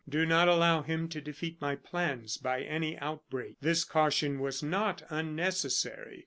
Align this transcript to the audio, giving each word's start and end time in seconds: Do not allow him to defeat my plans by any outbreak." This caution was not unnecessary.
Do 0.09 0.25
not 0.25 0.47
allow 0.47 0.81
him 0.81 1.09
to 1.09 1.21
defeat 1.21 1.61
my 1.61 1.75
plans 1.75 2.37
by 2.37 2.63
any 2.63 2.97
outbreak." 2.97 3.57
This 3.61 3.83
caution 3.83 4.39
was 4.39 4.63
not 4.63 5.03
unnecessary. 5.11 6.19